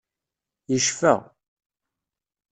[0.71, 1.13] Yecfa.